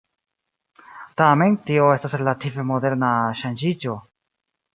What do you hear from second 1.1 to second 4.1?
Tamen, tio estas relative moderna ŝanĝiĝo.